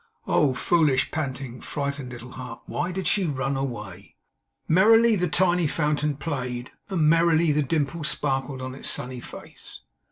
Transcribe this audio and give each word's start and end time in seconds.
Oh! 0.25 0.55
foolish, 0.55 1.11
panting, 1.11 1.61
frightened 1.61 2.09
little 2.11 2.31
heart, 2.31 2.61
why 2.65 2.91
did 2.91 3.05
she 3.05 3.27
run 3.27 3.55
away! 3.55 4.15
Merrily 4.67 5.15
the 5.15 5.27
tiny 5.27 5.67
fountain 5.67 6.17
played, 6.17 6.71
and 6.89 7.07
merrily 7.07 7.51
the 7.51 7.61
dimples 7.61 8.07
sparkled 8.07 8.63
on 8.63 8.73
its 8.73 8.89
sunny 8.89 9.19
face. 9.21 9.81